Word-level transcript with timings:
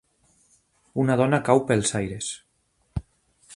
Una 1.03 1.17
dona 1.21 1.39
cau 1.51 1.61
pels 1.71 1.93
aires. 2.01 2.31